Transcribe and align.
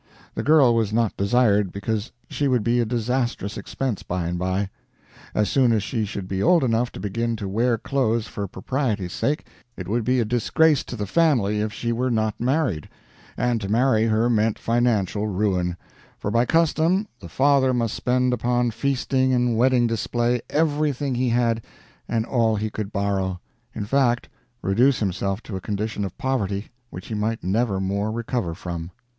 The 0.33 0.41
girl 0.41 0.73
was 0.73 0.91
not 0.91 1.15
desired, 1.15 1.71
because 1.71 2.11
she 2.27 2.47
would 2.47 2.63
be 2.63 2.79
a 2.79 2.85
disastrous 2.85 3.55
expense 3.55 4.01
by 4.01 4.25
and 4.25 4.39
by. 4.39 4.71
As 5.35 5.47
soon 5.47 5.71
as 5.71 5.83
she 5.83 6.05
should 6.05 6.27
be 6.27 6.41
old 6.41 6.63
enough 6.63 6.91
to 6.93 6.99
begin 6.99 7.35
to 7.35 7.47
wear 7.47 7.77
clothes 7.77 8.25
for 8.25 8.47
propriety's 8.47 9.13
sake, 9.13 9.45
it 9.77 9.87
would 9.87 10.03
be 10.03 10.19
a 10.19 10.25
disgrace 10.25 10.83
to 10.85 10.95
the 10.95 11.05
family 11.05 11.61
if 11.61 11.71
she 11.71 11.91
were 11.91 12.09
not 12.09 12.39
married; 12.41 12.89
and 13.37 13.61
to 13.61 13.69
marry 13.69 14.05
her 14.05 14.27
meant 14.27 14.57
financial 14.57 15.27
ruin; 15.27 15.77
for 16.17 16.31
by 16.31 16.45
custom 16.47 17.07
the 17.19 17.29
father 17.29 17.71
must 17.71 17.93
spend 17.93 18.33
upon 18.33 18.71
feasting 18.71 19.31
and 19.35 19.55
wedding 19.55 19.85
display 19.85 20.41
everything 20.49 21.13
he 21.13 21.29
had 21.29 21.63
and 22.07 22.25
all 22.25 22.55
he 22.55 22.71
could 22.71 22.91
borrow 22.91 23.39
in 23.75 23.85
fact, 23.85 24.29
reduce 24.63 24.97
himself 24.97 25.43
to 25.43 25.55
a 25.55 25.61
condition 25.61 26.03
of 26.03 26.17
poverty 26.17 26.69
which 26.89 27.09
he 27.09 27.13
might 27.13 27.43
never 27.43 27.79
more 27.79 28.11
recover 28.11 28.55
from. 28.55 28.89